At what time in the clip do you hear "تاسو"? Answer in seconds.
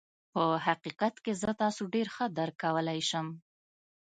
1.61-1.81